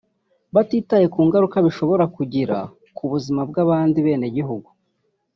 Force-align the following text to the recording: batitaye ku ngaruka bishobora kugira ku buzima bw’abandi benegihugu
batitaye 0.55 1.05
ku 1.13 1.19
ngaruka 1.27 1.57
bishobora 1.65 2.05
kugira 2.15 2.57
ku 2.95 3.03
buzima 3.11 3.41
bw’abandi 3.49 3.97
benegihugu 4.07 4.69